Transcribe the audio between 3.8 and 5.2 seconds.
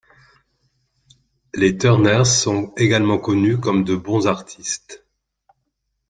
de bons artistes.